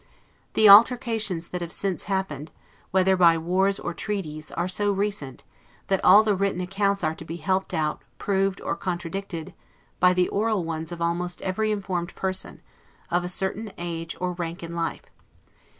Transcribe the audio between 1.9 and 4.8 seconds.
happened, whether by wars or treaties, are